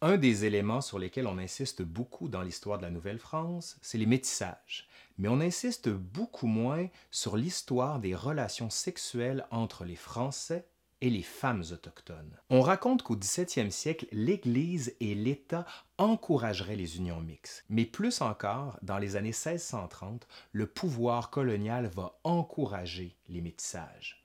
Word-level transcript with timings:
Un 0.00 0.16
des 0.16 0.44
éléments 0.44 0.80
sur 0.80 1.00
lesquels 1.00 1.26
on 1.26 1.38
insiste 1.38 1.82
beaucoup 1.82 2.28
dans 2.28 2.42
l'histoire 2.42 2.78
de 2.78 2.84
la 2.84 2.90
Nouvelle-France, 2.90 3.76
c'est 3.82 3.98
les 3.98 4.06
métissages. 4.06 4.86
Mais 5.18 5.26
on 5.26 5.40
insiste 5.40 5.88
beaucoup 5.88 6.46
moins 6.46 6.86
sur 7.10 7.36
l'histoire 7.36 7.98
des 7.98 8.14
relations 8.14 8.70
sexuelles 8.70 9.44
entre 9.50 9.84
les 9.84 9.96
Français 9.96 10.68
et 11.00 11.10
les 11.10 11.24
femmes 11.24 11.64
autochtones. 11.72 12.38
On 12.48 12.60
raconte 12.60 13.02
qu'au 13.02 13.16
17e 13.16 13.70
siècle, 13.70 14.06
l'Église 14.12 14.94
et 15.00 15.16
l'État 15.16 15.66
encourageraient 15.96 16.76
les 16.76 16.98
unions 16.98 17.20
mixtes. 17.20 17.64
Mais 17.68 17.84
plus 17.84 18.20
encore, 18.20 18.78
dans 18.82 18.98
les 18.98 19.16
années 19.16 19.28
1630, 19.30 20.28
le 20.52 20.68
pouvoir 20.68 21.30
colonial 21.30 21.86
va 21.86 22.20
encourager 22.22 23.16
les 23.28 23.40
métissages. 23.40 24.24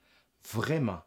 Vraiment, 0.52 1.02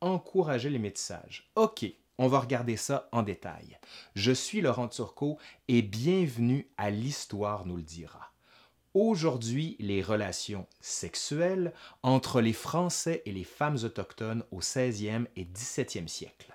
encourager 0.00 0.70
les 0.70 0.78
métissages. 0.78 1.50
OK, 1.56 1.84
on 2.18 2.28
va 2.28 2.40
regarder 2.40 2.76
ça 2.76 3.08
en 3.12 3.22
détail. 3.22 3.78
Je 4.14 4.32
suis 4.32 4.60
Laurent 4.60 4.88
Turcot 4.88 5.38
et 5.68 5.82
bienvenue 5.82 6.68
à 6.76 6.90
l'Histoire 6.90 7.64
nous 7.64 7.76
le 7.76 7.82
dira 7.82 8.32
aujourd'hui 8.94 9.76
les 9.78 10.02
relations 10.02 10.66
sexuelles 10.80 11.72
entre 12.02 12.40
les 12.40 12.52
Français 12.52 13.22
et 13.26 13.32
les 13.32 13.44
femmes 13.44 13.78
autochtones 13.84 14.42
au 14.50 14.60
16e 14.60 15.26
et 15.36 15.44
17e 15.44 16.08
siècle. 16.08 16.52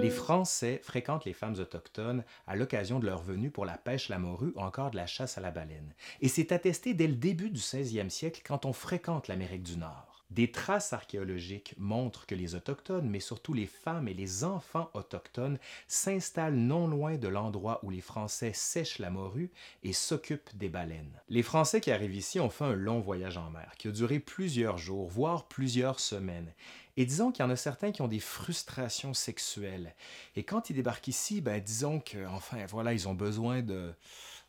Les 0.00 0.10
Français 0.10 0.80
fréquentent 0.82 1.24
les 1.24 1.32
femmes 1.32 1.56
autochtones 1.58 2.24
à 2.46 2.56
l'occasion 2.56 2.98
de 2.98 3.06
leur 3.06 3.22
venue 3.22 3.50
pour 3.50 3.64
la 3.64 3.76
pêche 3.78 4.08
la 4.08 4.18
morue 4.18 4.52
ou 4.54 4.60
encore 4.60 4.90
de 4.90 4.96
la 4.96 5.06
chasse 5.06 5.38
à 5.38 5.40
la 5.40 5.50
baleine. 5.50 5.94
Et 6.20 6.28
c'est 6.28 6.52
attesté 6.52 6.94
dès 6.94 7.06
le 7.06 7.14
début 7.14 7.50
du 7.50 7.60
16e 7.60 8.08
siècle 8.08 8.42
quand 8.44 8.66
on 8.66 8.72
fréquente 8.72 9.28
l'Amérique 9.28 9.62
du 9.62 9.76
Nord. 9.76 10.09
Des 10.30 10.52
traces 10.52 10.92
archéologiques 10.92 11.74
montrent 11.76 12.24
que 12.24 12.36
les 12.36 12.54
Autochtones, 12.54 13.08
mais 13.08 13.18
surtout 13.18 13.52
les 13.52 13.66
femmes 13.66 14.06
et 14.06 14.14
les 14.14 14.44
enfants 14.44 14.90
autochtones, 14.94 15.58
s'installent 15.88 16.54
non 16.54 16.86
loin 16.86 17.16
de 17.16 17.26
l'endroit 17.26 17.80
où 17.82 17.90
les 17.90 18.00
Français 18.00 18.52
sèchent 18.52 19.00
la 19.00 19.10
morue 19.10 19.50
et 19.82 19.92
s'occupent 19.92 20.54
des 20.54 20.68
baleines. 20.68 21.20
Les 21.28 21.42
Français 21.42 21.80
qui 21.80 21.90
arrivent 21.90 22.14
ici 22.14 22.38
ont 22.38 22.50
fait 22.50 22.64
un 22.64 22.74
long 22.74 23.00
voyage 23.00 23.38
en 23.38 23.50
mer, 23.50 23.72
qui 23.76 23.88
a 23.88 23.90
duré 23.90 24.20
plusieurs 24.20 24.78
jours, 24.78 25.08
voire 25.08 25.48
plusieurs 25.48 25.98
semaines. 25.98 26.52
Et 26.96 27.06
disons 27.06 27.32
qu'il 27.32 27.44
y 27.44 27.48
en 27.48 27.50
a 27.50 27.56
certains 27.56 27.90
qui 27.90 28.02
ont 28.02 28.08
des 28.08 28.20
frustrations 28.20 29.14
sexuelles. 29.14 29.94
Et 30.36 30.44
quand 30.44 30.70
ils 30.70 30.76
débarquent 30.76 31.08
ici, 31.08 31.40
ben 31.40 31.60
disons 31.60 31.98
que, 31.98 32.24
enfin, 32.26 32.66
voilà, 32.66 32.92
ils 32.92 33.08
ont 33.08 33.14
besoin 33.14 33.62
de... 33.62 33.92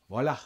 Voilà, 0.10 0.40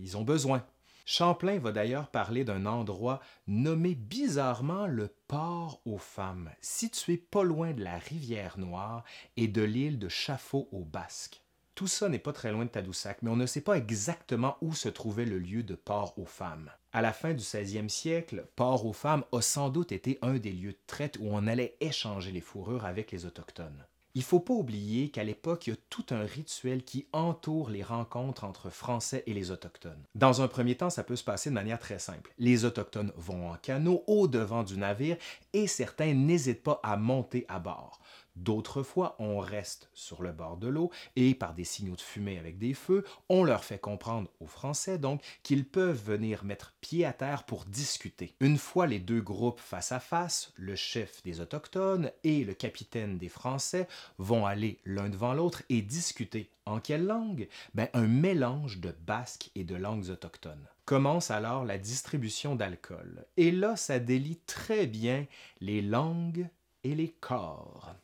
ils 0.00 0.16
ont 0.16 0.22
besoin. 0.22 0.64
Champlain 1.04 1.58
va 1.58 1.72
d'ailleurs 1.72 2.08
parler 2.08 2.44
d'un 2.44 2.66
endroit 2.66 3.20
nommé 3.46 3.94
bizarrement 3.94 4.86
le 4.86 5.08
Port 5.28 5.80
aux 5.84 5.98
Femmes, 5.98 6.50
situé 6.60 7.16
pas 7.16 7.42
loin 7.42 7.72
de 7.72 7.82
la 7.82 7.98
rivière 7.98 8.58
Noire 8.58 9.04
et 9.36 9.48
de 9.48 9.62
l'île 9.62 9.98
de 9.98 10.08
Chafaud 10.08 10.68
au 10.72 10.84
Basque. 10.84 11.42
Tout 11.74 11.86
ça 11.86 12.08
n'est 12.08 12.18
pas 12.18 12.32
très 12.32 12.52
loin 12.52 12.66
de 12.66 12.70
Tadoussac, 12.70 13.22
mais 13.22 13.30
on 13.30 13.36
ne 13.36 13.46
sait 13.46 13.62
pas 13.62 13.78
exactement 13.78 14.58
où 14.60 14.74
se 14.74 14.88
trouvait 14.88 15.24
le 15.24 15.38
lieu 15.38 15.62
de 15.62 15.74
Port 15.74 16.18
aux 16.18 16.26
Femmes. 16.26 16.70
À 16.92 17.00
la 17.00 17.14
fin 17.14 17.32
du 17.32 17.42
16e 17.42 17.88
siècle, 17.88 18.46
Port 18.56 18.84
aux 18.84 18.92
Femmes 18.92 19.24
a 19.32 19.40
sans 19.40 19.70
doute 19.70 19.92
été 19.92 20.18
un 20.20 20.34
des 20.34 20.52
lieux 20.52 20.72
de 20.72 20.78
traite 20.86 21.16
où 21.18 21.28
on 21.30 21.46
allait 21.46 21.76
échanger 21.80 22.30
les 22.30 22.42
fourrures 22.42 22.84
avec 22.84 23.10
les 23.10 23.24
Autochtones. 23.24 23.86
Il 24.14 24.22
faut 24.22 24.40
pas 24.40 24.52
oublier 24.52 25.08
qu'à 25.08 25.24
l'époque, 25.24 25.66
il 25.66 25.70
y 25.70 25.72
a 25.72 25.76
tout 25.88 26.04
un 26.10 26.22
rituel 26.22 26.84
qui 26.84 27.06
entoure 27.14 27.70
les 27.70 27.82
rencontres 27.82 28.44
entre 28.44 28.68
Français 28.68 29.22
et 29.26 29.32
les 29.32 29.50
Autochtones. 29.50 30.04
Dans 30.14 30.42
un 30.42 30.48
premier 30.48 30.74
temps, 30.74 30.90
ça 30.90 31.02
peut 31.02 31.16
se 31.16 31.24
passer 31.24 31.48
de 31.48 31.54
manière 31.54 31.78
très 31.78 31.98
simple. 31.98 32.34
Les 32.38 32.66
Autochtones 32.66 33.12
vont 33.16 33.50
en 33.50 33.56
canot 33.56 34.04
au 34.06 34.28
devant 34.28 34.64
du 34.64 34.76
navire 34.76 35.16
et 35.54 35.66
certains 35.66 36.12
n'hésitent 36.12 36.62
pas 36.62 36.78
à 36.82 36.98
monter 36.98 37.46
à 37.48 37.58
bord. 37.58 38.00
D'autres 38.36 38.82
fois, 38.82 39.14
on 39.18 39.38
reste 39.38 39.90
sur 39.92 40.22
le 40.22 40.32
bord 40.32 40.56
de 40.56 40.68
l'eau 40.68 40.90
et 41.16 41.34
par 41.34 41.54
des 41.54 41.64
signaux 41.64 41.96
de 41.96 42.00
fumée 42.00 42.38
avec 42.38 42.58
des 42.58 42.74
feux, 42.74 43.04
on 43.28 43.44
leur 43.44 43.64
fait 43.64 43.78
comprendre 43.78 44.30
aux 44.40 44.46
Français 44.46 44.98
donc 44.98 45.22
qu'ils 45.42 45.66
peuvent 45.66 46.02
venir 46.02 46.44
mettre 46.44 46.74
pied 46.80 47.04
à 47.04 47.12
terre 47.12 47.44
pour 47.44 47.64
discuter. 47.64 48.34
Une 48.40 48.58
fois 48.58 48.86
les 48.86 48.98
deux 48.98 49.20
groupes 49.20 49.60
face 49.60 49.92
à 49.92 50.00
face, 50.00 50.52
le 50.56 50.76
chef 50.76 51.22
des 51.22 51.40
Autochtones 51.40 52.10
et 52.24 52.44
le 52.44 52.54
capitaine 52.54 53.18
des 53.18 53.28
Français 53.28 53.86
vont 54.18 54.46
aller 54.46 54.80
l'un 54.84 55.08
devant 55.08 55.34
l'autre 55.34 55.62
et 55.68 55.82
discuter. 55.82 56.50
En 56.64 56.78
quelle 56.80 57.06
langue? 57.06 57.48
Ben, 57.74 57.88
Un 57.92 58.06
mélange 58.06 58.78
de 58.78 58.94
basque 59.04 59.50
et 59.54 59.64
de 59.64 59.74
langues 59.74 60.10
autochtones. 60.10 60.68
Commence 60.84 61.30
alors 61.30 61.64
la 61.64 61.78
distribution 61.78 62.54
d'alcool. 62.54 63.24
Et 63.36 63.50
là, 63.50 63.76
ça 63.76 63.98
délie 63.98 64.38
très 64.46 64.86
bien 64.86 65.26
les 65.60 65.82
langues 65.82 66.48
et 66.84 66.94
les 66.94 67.10
corps. 67.20 67.94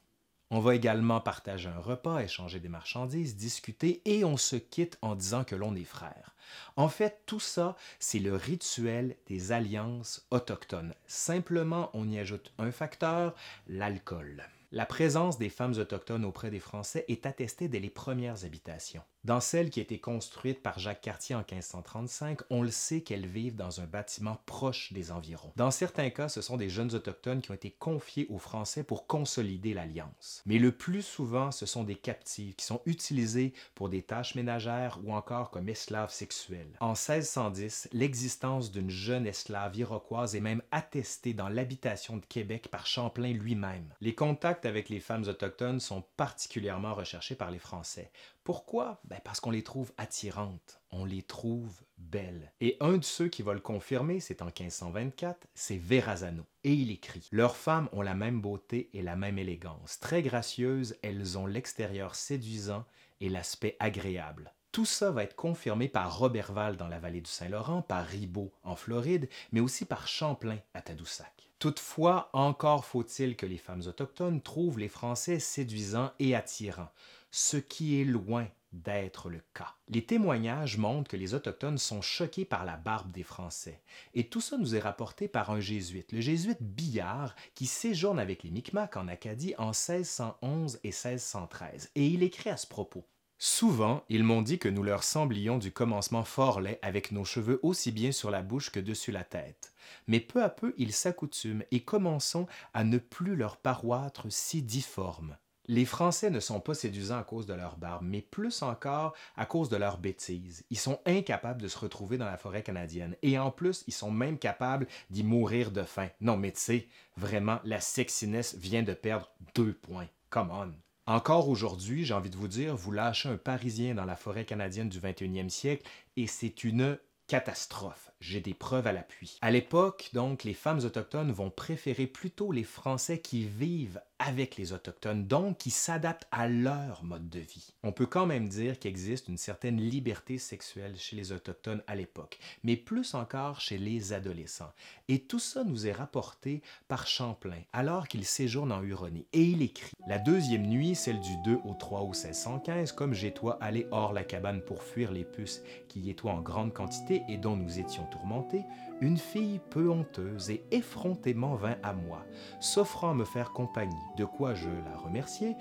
On 0.50 0.60
va 0.60 0.74
également 0.74 1.20
partager 1.20 1.68
un 1.68 1.78
repas, 1.78 2.20
échanger 2.22 2.58
des 2.58 2.70
marchandises, 2.70 3.36
discuter 3.36 4.00
et 4.06 4.24
on 4.24 4.38
se 4.38 4.56
quitte 4.56 4.96
en 5.02 5.14
disant 5.14 5.44
que 5.44 5.54
l'on 5.54 5.74
est 5.74 5.84
frères. 5.84 6.34
En 6.76 6.88
fait, 6.88 7.20
tout 7.26 7.40
ça, 7.40 7.76
c'est 7.98 8.18
le 8.18 8.34
rituel 8.34 9.16
des 9.26 9.52
alliances 9.52 10.26
autochtones. 10.30 10.94
Simplement, 11.06 11.90
on 11.92 12.08
y 12.08 12.18
ajoute 12.18 12.52
un 12.56 12.72
facteur, 12.72 13.34
l'alcool. 13.66 14.42
La 14.72 14.86
présence 14.86 15.38
des 15.38 15.50
femmes 15.50 15.74
autochtones 15.78 16.24
auprès 16.24 16.50
des 16.50 16.60
Français 16.60 17.04
est 17.08 17.26
attestée 17.26 17.68
dès 17.68 17.80
les 17.80 17.90
premières 17.90 18.44
habitations. 18.44 19.02
Dans 19.28 19.40
celle 19.40 19.68
qui 19.68 19.80
a 19.80 19.82
été 19.82 19.98
construite 19.98 20.62
par 20.62 20.78
Jacques 20.78 21.02
Cartier 21.02 21.34
en 21.34 21.40
1535, 21.40 22.40
on 22.48 22.62
le 22.62 22.70
sait 22.70 23.02
qu'elles 23.02 23.26
vivent 23.26 23.56
dans 23.56 23.82
un 23.82 23.84
bâtiment 23.84 24.38
proche 24.46 24.90
des 24.94 25.12
environs. 25.12 25.52
Dans 25.54 25.70
certains 25.70 26.08
cas, 26.08 26.30
ce 26.30 26.40
sont 26.40 26.56
des 26.56 26.70
jeunes 26.70 26.94
autochtones 26.94 27.42
qui 27.42 27.50
ont 27.50 27.54
été 27.54 27.70
confiés 27.70 28.26
aux 28.30 28.38
Français 28.38 28.84
pour 28.84 29.06
consolider 29.06 29.74
l'alliance. 29.74 30.42
Mais 30.46 30.56
le 30.56 30.72
plus 30.72 31.02
souvent, 31.02 31.50
ce 31.50 31.66
sont 31.66 31.84
des 31.84 31.94
captives 31.94 32.54
qui 32.54 32.64
sont 32.64 32.80
utilisées 32.86 33.52
pour 33.74 33.90
des 33.90 34.00
tâches 34.00 34.34
ménagères 34.34 34.98
ou 35.04 35.12
encore 35.12 35.50
comme 35.50 35.68
esclaves 35.68 36.10
sexuels. 36.10 36.78
En 36.80 36.92
1610, 36.92 37.90
l'existence 37.92 38.72
d'une 38.72 38.88
jeune 38.88 39.26
esclave 39.26 39.76
iroquoise 39.76 40.36
est 40.36 40.40
même 40.40 40.62
attestée 40.70 41.34
dans 41.34 41.50
l'habitation 41.50 42.16
de 42.16 42.24
Québec 42.24 42.68
par 42.70 42.86
Champlain 42.86 43.34
lui-même. 43.34 43.92
Les 44.00 44.14
contacts 44.14 44.64
avec 44.64 44.88
les 44.88 45.00
femmes 45.00 45.28
autochtones 45.28 45.80
sont 45.80 46.02
particulièrement 46.16 46.94
recherchés 46.94 47.34
par 47.34 47.50
les 47.50 47.58
Français. 47.58 48.10
Pourquoi? 48.48 48.98
Ben 49.04 49.20
Parce 49.22 49.40
qu'on 49.40 49.50
les 49.50 49.62
trouve 49.62 49.92
attirantes, 49.98 50.80
on 50.90 51.04
les 51.04 51.20
trouve 51.20 51.82
belles. 51.98 52.50
Et 52.62 52.78
un 52.80 52.96
de 52.96 53.04
ceux 53.04 53.28
qui 53.28 53.42
va 53.42 53.52
le 53.52 53.60
confirmer, 53.60 54.20
c'est 54.20 54.40
en 54.40 54.46
1524, 54.46 55.48
c'est 55.54 55.76
Verrazano. 55.76 56.46
Et 56.64 56.72
il 56.72 56.90
écrit 56.90 57.28
Leurs 57.30 57.58
femmes 57.58 57.90
ont 57.92 58.00
la 58.00 58.14
même 58.14 58.40
beauté 58.40 58.88
et 58.94 59.02
la 59.02 59.16
même 59.16 59.36
élégance. 59.36 60.00
Très 60.00 60.22
gracieuses, 60.22 60.96
elles 61.02 61.36
ont 61.36 61.44
l'extérieur 61.44 62.14
séduisant 62.14 62.86
et 63.20 63.28
l'aspect 63.28 63.76
agréable. 63.80 64.54
Tout 64.72 64.86
ça 64.86 65.10
va 65.10 65.24
être 65.24 65.36
confirmé 65.36 65.86
par 65.86 66.18
Roberval 66.18 66.78
dans 66.78 66.88
la 66.88 67.00
vallée 67.00 67.20
du 67.20 67.30
Saint-Laurent, 67.30 67.82
par 67.82 68.06
Ribaud 68.06 68.54
en 68.62 68.76
Floride, 68.76 69.28
mais 69.52 69.60
aussi 69.60 69.84
par 69.84 70.08
Champlain 70.08 70.56
à 70.72 70.80
Tadoussac. 70.80 71.50
Toutefois, 71.58 72.30
encore 72.32 72.86
faut-il 72.86 73.36
que 73.36 73.44
les 73.44 73.58
femmes 73.58 73.82
autochtones 73.86 74.40
trouvent 74.40 74.78
les 74.78 74.88
Français 74.88 75.38
séduisants 75.38 76.12
et 76.18 76.34
attirants 76.34 76.88
ce 77.30 77.56
qui 77.56 78.00
est 78.00 78.04
loin 78.04 78.48
d'être 78.72 79.30
le 79.30 79.40
cas. 79.54 79.74
Les 79.88 80.04
témoignages 80.04 80.76
montrent 80.76 81.10
que 81.10 81.16
les 81.16 81.34
Autochtones 81.34 81.78
sont 81.78 82.02
choqués 82.02 82.44
par 82.44 82.64
la 82.64 82.76
barbe 82.76 83.10
des 83.12 83.22
Français. 83.22 83.82
Et 84.14 84.28
tout 84.28 84.40
ça 84.40 84.58
nous 84.58 84.74
est 84.74 84.80
rapporté 84.80 85.26
par 85.28 85.50
un 85.50 85.60
jésuite, 85.60 86.12
le 86.12 86.20
jésuite 86.20 86.62
Billard, 86.62 87.34
qui 87.54 87.66
séjourne 87.66 88.18
avec 88.18 88.42
les 88.42 88.50
Micmacs 88.50 88.96
en 88.96 89.08
Acadie 89.08 89.54
en 89.58 89.68
1611 89.68 90.80
et 90.84 90.88
1613. 90.88 91.90
Et 91.94 92.06
il 92.06 92.22
écrit 92.22 92.50
à 92.50 92.56
ce 92.56 92.66
propos. 92.66 93.06
Souvent, 93.40 94.02
ils 94.08 94.24
m'ont 94.24 94.42
dit 94.42 94.58
que 94.58 94.68
nous 94.68 94.82
leur 94.82 95.04
semblions 95.04 95.58
du 95.58 95.70
commencement 95.70 96.24
fort 96.24 96.60
laid 96.60 96.80
avec 96.82 97.12
nos 97.12 97.24
cheveux 97.24 97.60
aussi 97.62 97.92
bien 97.92 98.10
sur 98.10 98.32
la 98.32 98.42
bouche 98.42 98.70
que 98.70 98.80
dessus 98.80 99.12
la 99.12 99.22
tête. 99.22 99.72
Mais 100.08 100.18
peu 100.18 100.42
à 100.42 100.48
peu, 100.48 100.74
ils 100.76 100.92
s'accoutument 100.92 101.62
et 101.70 101.84
commençons 101.84 102.46
à 102.74 102.82
ne 102.82 102.98
plus 102.98 103.36
leur 103.36 103.56
paroître 103.56 104.26
si 104.28 104.62
difformes. 104.62 105.36
Les 105.70 105.84
Français 105.84 106.30
ne 106.30 106.40
sont 106.40 106.60
pas 106.60 106.72
séduisants 106.72 107.18
à 107.18 107.24
cause 107.24 107.44
de 107.44 107.52
leur 107.52 107.76
barbe, 107.76 108.02
mais 108.02 108.22
plus 108.22 108.62
encore 108.62 109.14
à 109.36 109.44
cause 109.44 109.68
de 109.68 109.76
leur 109.76 109.98
bêtise. 109.98 110.64
Ils 110.70 110.78
sont 110.78 110.98
incapables 111.04 111.60
de 111.60 111.68
se 111.68 111.78
retrouver 111.78 112.16
dans 112.16 112.24
la 112.24 112.38
forêt 112.38 112.62
canadienne. 112.62 113.16
Et 113.22 113.38
en 113.38 113.50
plus, 113.50 113.84
ils 113.86 113.92
sont 113.92 114.10
même 114.10 114.38
capables 114.38 114.86
d'y 115.10 115.24
mourir 115.24 115.70
de 115.70 115.82
faim. 115.82 116.08
Non, 116.22 116.38
mais 116.38 116.52
tu 116.52 116.60
sais, 116.60 116.88
vraiment, 117.18 117.60
la 117.64 117.80
sexiness 117.80 118.54
vient 118.54 118.82
de 118.82 118.94
perdre 118.94 119.30
deux 119.54 119.74
points. 119.74 120.08
Come 120.30 120.50
on. 120.50 120.72
Encore 121.06 121.48
aujourd'hui, 121.50 122.04
j'ai 122.04 122.14
envie 122.14 122.30
de 122.30 122.36
vous 122.36 122.48
dire, 122.48 122.74
vous 122.74 122.92
lâchez 122.92 123.28
un 123.28 123.36
Parisien 123.36 123.94
dans 123.94 124.04
la 124.04 124.16
forêt 124.16 124.46
canadienne 124.46 124.88
du 124.88 125.00
21e 125.00 125.50
siècle 125.50 125.86
et 126.16 126.26
c'est 126.26 126.64
une 126.64 126.98
catastrophe. 127.26 128.10
j'ai 128.20 128.40
des 128.40 128.54
preuves 128.54 128.86
à 128.86 128.92
l'appui. 128.92 129.38
À 129.42 129.50
l'époque, 129.50 130.08
donc, 130.14 130.44
les 130.44 130.54
femmes 130.54 130.80
autochtones 130.84 131.30
vont 131.30 131.50
préférer 131.50 132.06
plutôt 132.06 132.52
les 132.52 132.64
Français 132.64 133.20
qui 133.20 133.44
vivent 133.44 134.00
avec 134.18 134.56
les 134.56 134.72
Autochtones, 134.72 135.26
donc 135.26 135.58
qui 135.58 135.70
s'adaptent 135.70 136.26
à 136.30 136.48
leur 136.48 137.04
mode 137.04 137.28
de 137.28 137.38
vie. 137.38 137.74
On 137.82 137.92
peut 137.92 138.06
quand 138.06 138.26
même 138.26 138.48
dire 138.48 138.78
qu'il 138.78 138.90
existe 138.90 139.28
une 139.28 139.38
certaine 139.38 139.80
liberté 139.80 140.38
sexuelle 140.38 140.96
chez 140.96 141.16
les 141.16 141.32
Autochtones 141.32 141.82
à 141.86 141.94
l'époque, 141.94 142.38
mais 142.64 142.76
plus 142.76 143.14
encore 143.14 143.60
chez 143.60 143.78
les 143.78 144.12
adolescents. 144.12 144.72
Et 145.08 145.20
tout 145.20 145.38
ça 145.38 145.64
nous 145.64 145.86
est 145.86 145.92
rapporté 145.92 146.62
par 146.88 147.06
Champlain, 147.06 147.62
alors 147.72 148.08
qu'il 148.08 148.24
séjourne 148.24 148.72
en 148.72 148.82
Huronie. 148.82 149.26
Et 149.32 149.44
il 149.44 149.62
écrit 149.62 149.92
La 150.06 150.18
deuxième 150.18 150.66
nuit, 150.66 150.94
celle 150.94 151.20
du 151.20 151.36
2 151.44 151.60
au 151.64 151.74
3 151.74 152.02
août 152.02 152.14
1615, 152.14 152.92
comme 152.92 153.14
j'étois 153.14 153.58
allé 153.60 153.86
hors 153.90 154.12
la 154.12 154.24
cabane 154.24 154.62
pour 154.62 154.82
fuir 154.82 155.12
les 155.12 155.24
puces 155.24 155.62
qui 155.88 156.00
y 156.00 156.10
étoient 156.10 156.32
en 156.32 156.40
grande 156.40 156.72
quantité 156.72 157.22
et 157.28 157.36
dont 157.36 157.56
nous 157.56 157.78
étions 157.78 158.06
tourmentés, 158.06 158.64
une 159.00 159.16
fille 159.16 159.60
peu 159.70 159.90
honteuse 159.90 160.50
et 160.50 160.64
effrontément 160.70 161.54
vint 161.54 161.76
à 161.82 161.92
moi, 161.92 162.24
s'offrant 162.60 163.10
à 163.10 163.14
me 163.14 163.24
faire 163.24 163.52
compagnie, 163.52 163.94
de 164.16 164.24
quoi 164.24 164.54
je 164.54 164.68
la 164.68 164.96
remerciai, 164.96 165.54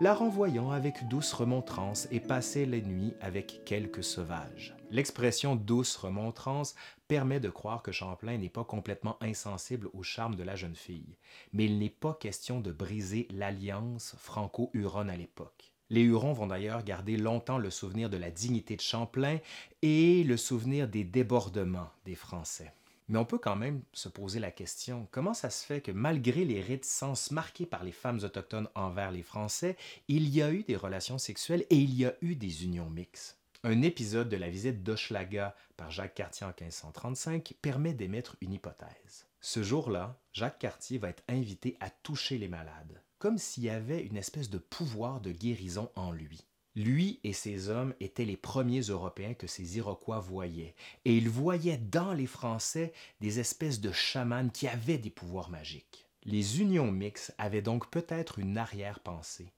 la 0.00 0.14
renvoyant 0.14 0.70
avec 0.70 1.08
douce 1.08 1.32
remontrance 1.32 2.08
et 2.10 2.20
passer 2.20 2.66
les 2.66 2.82
nuits 2.82 3.14
avec 3.20 3.62
quelques 3.64 4.04
sauvages. 4.04 4.76
L'expression 4.90 5.56
douce 5.56 5.96
remontrance 5.96 6.74
permet 7.08 7.40
de 7.40 7.50
croire 7.50 7.82
que 7.82 7.92
Champlain 7.92 8.38
n'est 8.38 8.48
pas 8.48 8.64
complètement 8.64 9.16
insensible 9.20 9.88
au 9.92 10.02
charme 10.02 10.36
de 10.36 10.42
la 10.42 10.56
jeune 10.56 10.76
fille, 10.76 11.16
mais 11.52 11.64
il 11.64 11.78
n'est 11.78 11.90
pas 11.90 12.14
question 12.14 12.60
de 12.60 12.72
briser 12.72 13.28
l'alliance 13.30 14.14
franco-huronne 14.18 15.10
à 15.10 15.16
l'époque. 15.16 15.72
Les 15.90 16.00
Hurons 16.00 16.32
vont 16.32 16.46
d'ailleurs 16.46 16.82
garder 16.82 17.16
longtemps 17.16 17.58
le 17.58 17.70
souvenir 17.70 18.08
de 18.08 18.16
la 18.16 18.30
dignité 18.30 18.74
de 18.74 18.80
Champlain 18.80 19.38
et 19.82 20.24
le 20.24 20.36
souvenir 20.36 20.88
des 20.88 21.04
débordements 21.04 21.90
des 22.04 22.14
Français. 22.14 22.72
Mais 23.08 23.18
on 23.18 23.24
peut 23.26 23.38
quand 23.38 23.56
même 23.56 23.82
se 23.92 24.08
poser 24.08 24.40
la 24.40 24.50
question, 24.50 25.06
comment 25.10 25.34
ça 25.34 25.50
se 25.50 25.64
fait 25.64 25.82
que 25.82 25.92
malgré 25.92 26.44
les 26.44 26.60
réticences 26.60 27.30
marquées 27.30 27.66
par 27.66 27.84
les 27.84 27.92
femmes 27.92 28.20
autochtones 28.22 28.68
envers 28.74 29.10
les 29.10 29.22
Français, 29.22 29.76
il 30.08 30.28
y 30.28 30.40
a 30.40 30.50
eu 30.50 30.62
des 30.62 30.76
relations 30.76 31.18
sexuelles 31.18 31.66
et 31.68 31.76
il 31.76 31.94
y 31.94 32.06
a 32.06 32.14
eu 32.22 32.34
des 32.34 32.64
unions 32.64 32.88
mixtes? 32.88 33.38
Un 33.62 33.82
épisode 33.82 34.28
de 34.28 34.36
la 34.36 34.50
visite 34.50 34.82
d'Hochelaga 34.82 35.54
par 35.76 35.90
Jacques 35.90 36.14
Cartier 36.14 36.46
en 36.46 36.50
1535 36.50 37.54
permet 37.60 37.94
d'émettre 37.94 38.36
une 38.40 38.52
hypothèse. 38.52 39.26
Ce 39.40 39.62
jour-là, 39.62 40.18
Jacques 40.32 40.58
Cartier 40.58 40.98
va 40.98 41.10
être 41.10 41.22
invité 41.28 41.76
à 41.80 41.90
toucher 41.90 42.38
les 42.38 42.48
malades, 42.48 43.02
comme 43.18 43.36
s'il 43.36 43.64
y 43.64 43.70
avait 43.70 44.02
une 44.02 44.16
espèce 44.16 44.48
de 44.48 44.58
pouvoir 44.58 45.20
de 45.20 45.32
guérison 45.32 45.90
en 45.94 46.12
lui. 46.12 46.44
Lui 46.76 47.20
et 47.22 47.32
ses 47.32 47.68
hommes 47.68 47.94
étaient 48.00 48.24
les 48.24 48.36
premiers 48.36 48.80
Européens 48.80 49.34
que 49.34 49.46
ces 49.46 49.76
Iroquois 49.76 50.18
voyaient, 50.18 50.74
et 51.04 51.16
ils 51.16 51.28
voyaient 51.28 51.78
dans 51.78 52.12
les 52.12 52.26
Français 52.26 52.92
des 53.20 53.38
espèces 53.38 53.80
de 53.80 53.92
chamans 53.92 54.48
qui 54.48 54.66
avaient 54.66 54.98
des 54.98 55.10
pouvoirs 55.10 55.50
magiques. 55.50 56.06
Les 56.24 56.60
unions 56.60 56.90
mixtes 56.90 57.32
avaient 57.38 57.62
donc 57.62 57.90
peut-être 57.90 58.40
une 58.40 58.58
arrière-pensée, 58.58 59.52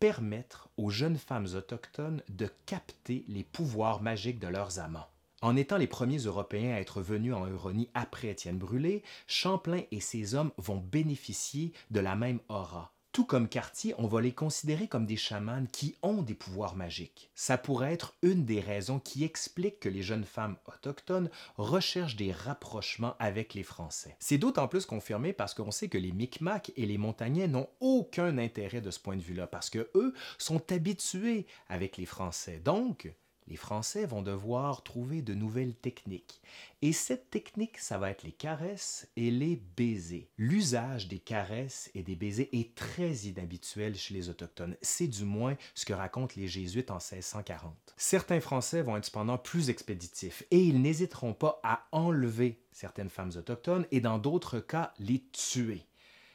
permettre 0.00 0.68
aux 0.76 0.90
jeunes 0.90 1.18
femmes 1.18 1.46
autochtones 1.54 2.22
de 2.28 2.50
capter 2.66 3.24
les 3.28 3.44
pouvoirs 3.44 4.02
magiques 4.02 4.40
de 4.40 4.48
leurs 4.48 4.80
amants. 4.80 5.08
En 5.42 5.54
étant 5.54 5.76
les 5.76 5.86
premiers 5.86 6.18
Européens 6.18 6.74
à 6.74 6.80
être 6.80 7.00
venus 7.00 7.34
en 7.34 7.46
Euronie 7.46 7.90
après 7.94 8.28
Étienne 8.28 8.58
Brûlé, 8.58 9.04
Champlain 9.28 9.82
et 9.92 10.00
ses 10.00 10.34
hommes 10.34 10.50
vont 10.56 10.78
bénéficier 10.78 11.72
de 11.92 12.00
la 12.00 12.16
même 12.16 12.40
aura, 12.48 12.95
tout 13.16 13.24
comme 13.24 13.48
Cartier, 13.48 13.94
on 13.96 14.06
va 14.06 14.20
les 14.20 14.34
considérer 14.34 14.88
comme 14.88 15.06
des 15.06 15.16
chamans 15.16 15.64
qui 15.72 15.96
ont 16.02 16.20
des 16.20 16.34
pouvoirs 16.34 16.76
magiques. 16.76 17.30
Ça 17.34 17.56
pourrait 17.56 17.94
être 17.94 18.14
une 18.20 18.44
des 18.44 18.60
raisons 18.60 18.98
qui 18.98 19.24
explique 19.24 19.80
que 19.80 19.88
les 19.88 20.02
jeunes 20.02 20.26
femmes 20.26 20.58
autochtones 20.66 21.30
recherchent 21.56 22.16
des 22.16 22.30
rapprochements 22.30 23.16
avec 23.18 23.54
les 23.54 23.62
Français. 23.62 24.16
C'est 24.18 24.36
d'autant 24.36 24.68
plus 24.68 24.84
confirmé 24.84 25.32
parce 25.32 25.54
qu'on 25.54 25.70
sait 25.70 25.88
que 25.88 25.96
les 25.96 26.12
Micmacs 26.12 26.72
et 26.76 26.84
les 26.84 26.98
Montagnais 26.98 27.48
n'ont 27.48 27.70
aucun 27.80 28.36
intérêt 28.36 28.82
de 28.82 28.90
ce 28.90 29.00
point 29.00 29.16
de 29.16 29.22
vue-là, 29.22 29.46
parce 29.46 29.70
que 29.70 29.88
eux 29.94 30.12
sont 30.36 30.70
habitués 30.70 31.46
avec 31.70 31.96
les 31.96 32.04
Français. 32.04 32.60
Donc, 32.62 33.10
les 33.48 33.56
Français 33.56 34.06
vont 34.06 34.22
devoir 34.22 34.82
trouver 34.82 35.22
de 35.22 35.34
nouvelles 35.34 35.74
techniques. 35.74 36.40
Et 36.82 36.92
cette 36.92 37.30
technique, 37.30 37.78
ça 37.78 37.98
va 37.98 38.10
être 38.10 38.24
les 38.24 38.32
caresses 38.32 39.08
et 39.16 39.30
les 39.30 39.56
baisers. 39.76 40.28
L'usage 40.36 41.08
des 41.08 41.18
caresses 41.18 41.90
et 41.94 42.02
des 42.02 42.16
baisers 42.16 42.48
est 42.52 42.74
très 42.74 43.12
inhabituel 43.12 43.94
chez 43.96 44.14
les 44.14 44.28
Autochtones. 44.28 44.76
C'est 44.82 45.06
du 45.06 45.24
moins 45.24 45.56
ce 45.74 45.84
que 45.84 45.92
racontent 45.92 46.34
les 46.36 46.48
Jésuites 46.48 46.90
en 46.90 46.94
1640. 46.96 47.74
Certains 47.96 48.40
Français 48.40 48.82
vont 48.82 48.96
être 48.96 49.06
cependant 49.06 49.38
plus 49.38 49.70
expéditifs 49.70 50.42
et 50.50 50.60
ils 50.60 50.82
n'hésiteront 50.82 51.34
pas 51.34 51.60
à 51.62 51.86
enlever 51.92 52.60
certaines 52.72 53.10
femmes 53.10 53.32
autochtones 53.36 53.86
et 53.90 54.00
dans 54.00 54.18
d'autres 54.18 54.60
cas 54.60 54.92
les 54.98 55.22
tuer. 55.32 55.86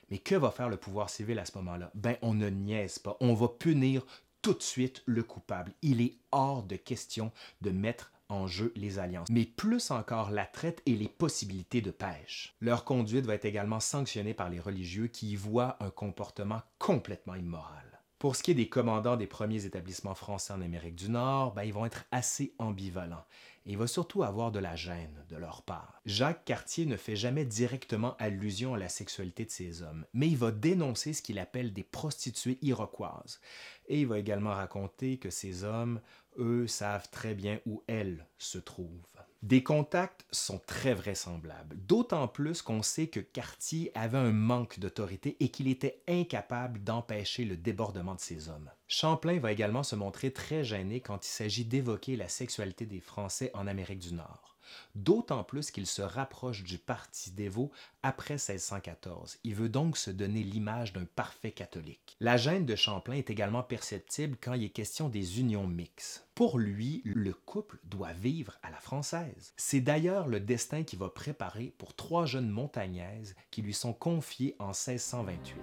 Mais 0.10 0.18
que 0.18 0.36
va 0.36 0.52
faire 0.52 0.70
le 0.70 0.78
pouvoir 0.78 1.10
civil 1.10 1.40
à 1.40 1.46
ce 1.46 1.58
moment-là? 1.58 1.90
Ben, 1.96 2.18
on 2.22 2.34
ne 2.34 2.50
niaise 2.50 3.00
pas. 3.00 3.16
On 3.22 3.34
va 3.34 3.48
punir 3.48 4.06
tout 4.42 4.54
de 4.54 4.62
suite 4.62 5.04
le 5.06 5.24
coupable. 5.24 5.74
Il 5.82 6.02
est 6.02 6.18
hors 6.32 6.64
de 6.64 6.76
question 6.76 7.32
de 7.62 7.72
mettre 7.72 8.12
en 8.30 8.48
jeu 8.48 8.72
les 8.76 8.98
alliances, 8.98 9.28
mais 9.30 9.46
plus 9.46 9.92
encore 9.92 10.32
la 10.32 10.46
traite 10.46 10.82
et 10.86 10.96
les 10.96 11.10
possibilités 11.10 11.82
de 11.82 11.92
pêche. 11.92 12.56
Leur 12.62 12.86
conduite 12.86 13.26
va 13.26 13.36
être 13.36 13.46
également 13.46 13.80
sanctionnée 13.80 14.34
par 14.34 14.50
les 14.50 14.60
religieux 14.60 15.08
qui 15.08 15.32
y 15.32 15.36
voient 15.36 15.78
un 15.82 15.90
comportement 15.90 16.62
complètement 16.80 17.36
immoral. 17.36 17.92
Pour 18.22 18.36
ce 18.36 18.44
qui 18.44 18.52
est 18.52 18.56
des 18.56 18.70
commandants 18.70 19.18
des 19.18 19.26
premiers 19.26 19.66
établissements 19.66 20.14
français 20.14 20.54
en 20.54 20.62
Amérique 20.62 20.96
du 20.96 21.10
Nord, 21.10 21.54
ben, 21.56 21.64
ils 21.64 21.74
vont 21.74 21.88
être 21.88 22.06
assez 22.12 22.54
ambivalents. 22.60 23.26
Et 23.66 23.76
va 23.76 23.88
surtout 23.88 24.24
avoir 24.24 24.52
de 24.52 24.60
la 24.60 24.76
gêne 24.76 25.24
de 25.30 25.36
leur 25.36 25.62
part. 25.62 26.02
Jacques 26.06 26.46
Cartier 26.46 26.86
ne 26.86 26.98
fait 26.98 27.16
jamais 27.16 27.46
directement 27.46 28.16
allusion 28.18 28.74
à 28.74 28.80
la 28.80 28.90
sexualité 28.90 29.46
de 29.46 29.52
ces 29.52 29.84
hommes, 29.84 30.06
mais 30.14 30.28
il 30.28 30.38
va 30.38 30.52
dénoncer 30.52 31.14
ce 31.14 31.22
qu'il 31.22 31.40
appelle 31.40 31.72
des 31.74 31.84
prostituées 31.84 32.58
iroquoises. 32.62 33.40
Et 33.88 34.02
il 34.02 34.08
va 34.08 34.20
également 34.20 34.54
raconter 34.54 35.18
que 35.18 35.30
ces 35.30 35.64
hommes, 35.64 36.02
eux, 36.38 36.66
savent 36.68 37.10
très 37.12 37.36
bien 37.36 37.60
où 37.66 37.84
elles 37.88 38.26
se 38.38 38.58
trouvent. 38.58 39.08
Des 39.42 39.64
contacts 39.64 40.24
sont 40.32 40.60
très 40.68 40.94
vraisemblables, 40.94 41.76
d'autant 41.88 42.28
plus 42.28 42.62
qu'on 42.62 42.84
sait 42.84 43.08
que 43.08 43.20
Cartier 43.20 43.92
avait 43.96 44.20
un 44.20 44.32
manque 44.32 44.78
d'autorité 44.78 45.36
et 45.40 45.50
qu'il 45.50 45.68
était 45.68 46.04
incapable 46.08 46.84
d'empêcher 46.84 47.44
le 47.46 47.58
débordement 47.58 48.14
de 48.14 48.20
ses 48.20 48.50
hommes. 48.50 48.70
Champlain 48.88 49.40
va 49.40 49.52
également 49.52 49.82
se 49.82 49.96
montrer 49.96 50.32
très 50.32 50.64
gêné 50.64 51.02
quand 51.02 51.26
il 51.26 51.30
s'agit 51.30 51.66
d'évoquer 51.66 52.18
la 52.18 52.28
sexualité 52.28 52.86
des 52.86 53.00
Français 53.00 53.50
en 53.56 53.66
Amérique 53.66 54.00
du 54.00 54.14
Nord 54.14 54.51
d'autant 54.96 55.44
plus 55.44 55.72
qu'il 55.72 55.88
se 55.88 56.02
rapproche 56.02 56.64
du 56.64 56.78
parti 56.78 57.32
dévot 57.32 57.72
après 58.04 58.36
1614. 58.36 59.40
Il 59.44 59.56
veut 59.56 59.70
donc 59.70 59.98
se 59.98 60.12
donner 60.12 60.44
l'image 60.44 60.94
d'un 60.94 61.06
parfait 61.06 61.52
catholique. 61.52 62.16
La 62.20 62.38
gêne 62.38 62.66
de 62.66 62.76
Champlain 62.76 63.16
est 63.16 63.30
également 63.30 63.64
perceptible 63.64 64.38
quand 64.42 64.54
il 64.54 64.64
est 64.64 64.70
question 64.70 65.10
des 65.10 65.40
unions 65.40 65.68
mixtes. 65.68 66.28
Pour 66.36 66.58
lui, 66.58 67.02
le 67.06 67.34
couple 67.34 67.78
doit 67.84 68.14
vivre 68.14 68.58
à 68.64 68.72
la 68.72 68.80
française. 68.80 69.54
C'est 69.58 69.82
d'ailleurs 69.82 70.28
le 70.28 70.40
destin 70.40 70.84
qu'il 70.84 71.00
va 71.00 71.10
préparer 71.10 71.74
pour 71.78 71.94
trois 71.96 72.26
jeunes 72.26 72.50
montagnaises 72.50 73.36
qui 73.52 73.62
lui 73.62 73.74
sont 73.74 73.94
confiées 73.94 74.56
en 74.60 74.68
1628. 74.68 75.56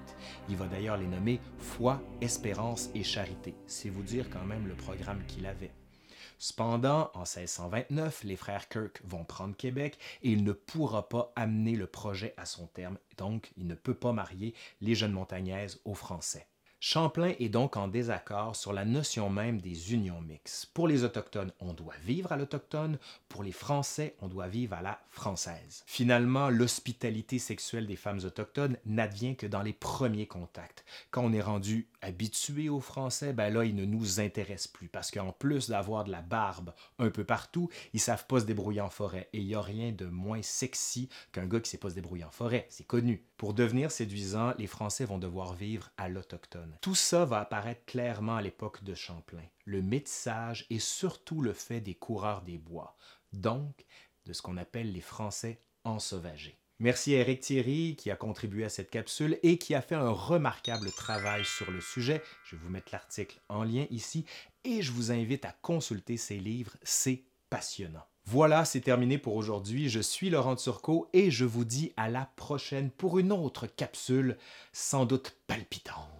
Il 0.48 0.56
va 0.56 0.66
d'ailleurs 0.66 0.98
les 0.98 1.06
nommer 1.06 1.40
Foi, 1.58 2.00
Espérance 2.20 2.90
et 2.94 3.02
Charité. 3.02 3.54
C'est 3.66 3.88
vous 3.88 4.02
dire 4.02 4.28
quand 4.30 4.44
même 4.44 4.68
le 4.68 4.74
programme 4.74 5.24
qu'il 5.26 5.46
avait. 5.46 5.72
Cependant, 6.38 7.10
en 7.14 7.20
1629, 7.20 8.22
les 8.24 8.36
frères 8.36 8.68
Kirk 8.68 9.00
vont 9.04 9.24
prendre 9.24 9.56
Québec 9.56 9.98
et 10.22 10.30
il 10.30 10.44
ne 10.44 10.52
pourra 10.52 11.08
pas 11.08 11.32
amener 11.34 11.74
le 11.74 11.86
projet 11.86 12.32
à 12.36 12.46
son 12.46 12.66
terme, 12.68 12.98
donc 13.16 13.52
il 13.56 13.66
ne 13.66 13.74
peut 13.74 13.94
pas 13.94 14.12
marier 14.12 14.54
les 14.80 14.94
jeunes 14.94 15.12
montagnaises 15.12 15.80
aux 15.84 15.94
Français. 15.94 16.46
Champlain 16.80 17.34
est 17.40 17.48
donc 17.48 17.76
en 17.76 17.88
désaccord 17.88 18.54
sur 18.54 18.72
la 18.72 18.84
notion 18.84 19.30
même 19.30 19.60
des 19.60 19.92
unions 19.92 20.20
mixtes. 20.20 20.70
Pour 20.74 20.86
les 20.86 21.02
Autochtones, 21.02 21.50
on 21.58 21.72
doit 21.72 21.96
vivre 22.04 22.30
à 22.30 22.36
l'autochtone, 22.36 23.00
pour 23.28 23.42
les 23.42 23.50
Français, 23.50 24.14
on 24.20 24.28
doit 24.28 24.46
vivre 24.46 24.74
à 24.74 24.82
la 24.82 25.00
française. 25.10 25.82
Finalement, 25.86 26.50
l'hospitalité 26.50 27.40
sexuelle 27.40 27.88
des 27.88 27.96
femmes 27.96 28.20
autochtones 28.24 28.76
n'advient 28.86 29.34
que 29.34 29.48
dans 29.48 29.62
les 29.62 29.72
premiers 29.72 30.28
contacts. 30.28 30.84
Quand 31.10 31.24
on 31.24 31.32
est 31.32 31.42
rendu 31.42 31.88
habitué 32.00 32.68
aux 32.68 32.78
Français, 32.78 33.32
ben 33.32 33.52
là, 33.52 33.64
ils 33.64 33.74
ne 33.74 33.84
nous 33.84 34.20
intéressent 34.20 34.68
plus, 34.68 34.88
parce 34.88 35.10
qu'en 35.10 35.32
plus 35.32 35.68
d'avoir 35.68 36.04
de 36.04 36.12
la 36.12 36.22
barbe 36.22 36.72
un 37.00 37.10
peu 37.10 37.24
partout, 37.24 37.68
ils 37.92 37.98
savent 37.98 38.26
pas 38.28 38.38
se 38.38 38.44
débrouiller 38.44 38.82
en 38.82 38.90
forêt, 38.90 39.28
et 39.32 39.38
il 39.38 39.46
n'y 39.46 39.56
a 39.56 39.60
rien 39.60 39.90
de 39.90 40.06
moins 40.06 40.42
sexy 40.42 41.08
qu'un 41.32 41.46
gars 41.46 41.58
qui 41.58 41.70
sait 41.70 41.78
pas 41.78 41.90
se 41.90 41.96
débrouiller 41.96 42.22
en 42.22 42.30
forêt, 42.30 42.68
c'est 42.70 42.86
connu. 42.86 43.24
Pour 43.36 43.52
devenir 43.52 43.90
séduisant, 43.90 44.54
les 44.58 44.68
Français 44.68 45.04
vont 45.04 45.18
devoir 45.18 45.54
vivre 45.54 45.90
à 45.96 46.08
l'autochtone. 46.08 46.67
Tout 46.80 46.94
ça 46.94 47.24
va 47.24 47.40
apparaître 47.40 47.84
clairement 47.84 48.36
à 48.36 48.42
l'époque 48.42 48.84
de 48.84 48.94
Champlain. 48.94 49.44
Le 49.64 49.82
métissage 49.82 50.66
et 50.70 50.78
surtout 50.78 51.40
le 51.40 51.52
fait 51.52 51.80
des 51.80 51.94
coureurs 51.94 52.42
des 52.42 52.58
bois, 52.58 52.96
donc 53.32 53.84
de 54.26 54.32
ce 54.32 54.42
qu'on 54.42 54.56
appelle 54.56 54.92
les 54.92 55.00
Français 55.00 55.60
ensauvagés. 55.84 56.58
Merci 56.80 57.16
à 57.16 57.18
Eric 57.18 57.40
Thierry 57.40 57.96
qui 57.96 58.08
a 58.10 58.16
contribué 58.16 58.64
à 58.64 58.68
cette 58.68 58.90
capsule 58.90 59.38
et 59.42 59.58
qui 59.58 59.74
a 59.74 59.82
fait 59.82 59.96
un 59.96 60.10
remarquable 60.10 60.92
travail 60.92 61.44
sur 61.44 61.72
le 61.72 61.80
sujet. 61.80 62.22
Je 62.44 62.54
vais 62.54 62.62
vous 62.62 62.70
mettre 62.70 62.90
l'article 62.92 63.40
en 63.48 63.64
lien 63.64 63.86
ici 63.90 64.24
et 64.62 64.80
je 64.80 64.92
vous 64.92 65.10
invite 65.10 65.44
à 65.44 65.56
consulter 65.60 66.16
ses 66.16 66.38
livres, 66.38 66.76
c'est 66.84 67.24
passionnant. 67.50 68.06
Voilà, 68.26 68.64
c'est 68.64 68.82
terminé 68.82 69.18
pour 69.18 69.34
aujourd'hui. 69.34 69.88
Je 69.88 70.00
suis 70.00 70.30
Laurent 70.30 70.54
Turcot 70.54 71.08
et 71.14 71.30
je 71.30 71.46
vous 71.46 71.64
dis 71.64 71.92
à 71.96 72.10
la 72.10 72.26
prochaine 72.36 72.90
pour 72.90 73.18
une 73.18 73.32
autre 73.32 73.66
capsule 73.66 74.36
sans 74.72 75.04
doute 75.04 75.34
palpitante. 75.46 76.17